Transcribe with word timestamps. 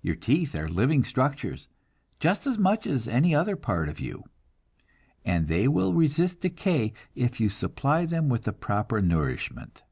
Your 0.00 0.14
teeth 0.14 0.54
are 0.54 0.68
living 0.68 1.02
structures, 1.02 1.66
just 2.20 2.46
as 2.46 2.56
much 2.56 2.86
as 2.86 3.08
any 3.08 3.34
other 3.34 3.56
part 3.56 3.88
of 3.88 3.98
you, 3.98 4.22
and 5.24 5.48
they 5.48 5.66
will 5.66 5.92
resist 5.92 6.40
decay 6.40 6.92
if 7.16 7.40
you 7.40 7.48
supply 7.48 8.06
them 8.06 8.28
with 8.28 8.44
the 8.44 8.52
proper 8.52 9.02
nourishment. 9.02 9.82